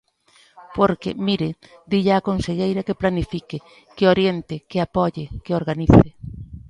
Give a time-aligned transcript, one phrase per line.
[0.77, 1.49] Porque, mire:
[1.91, 3.57] dille á conselleira que planifique,
[3.95, 6.09] que oriente, que apoie, que organice.